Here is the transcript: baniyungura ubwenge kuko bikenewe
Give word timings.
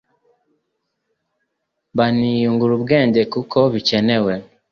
baniyungura 1.97 2.71
ubwenge 2.77 3.21
kuko 3.33 3.57
bikenewe 3.73 4.33